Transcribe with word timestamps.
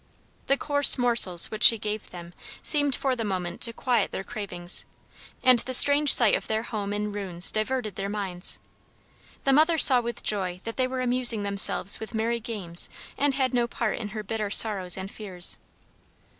The 0.47 0.57
coarse 0.57 0.97
morsels 0.97 1.51
which 1.51 1.61
she 1.61 1.77
gave 1.77 2.09
them 2.09 2.33
seemed 2.63 2.95
for 2.95 3.15
the 3.15 3.23
moment 3.23 3.61
to 3.61 3.71
quiet 3.71 4.09
their 4.09 4.23
cravings, 4.23 4.83
and 5.43 5.59
the 5.59 5.75
strange 5.75 6.11
sight 6.11 6.33
of 6.33 6.47
their 6.47 6.63
home 6.63 6.91
in 6.91 7.11
ruins 7.11 7.51
diverted 7.51 7.97
their 7.97 8.09
minds. 8.09 8.57
The 9.43 9.53
mother 9.53 9.77
saw 9.77 10.01
with 10.01 10.23
joy 10.23 10.59
that 10.63 10.75
they 10.77 10.87
were 10.87 11.01
amusing 11.01 11.43
themselves 11.43 11.99
with 11.99 12.15
merry 12.15 12.39
games 12.39 12.89
and 13.15 13.35
had 13.35 13.53
no 13.53 13.67
part 13.67 13.99
in 13.99 14.07
her 14.07 14.23
bitter 14.23 14.49
sorrows 14.49 14.97
and 14.97 15.11
fears. 15.11 15.59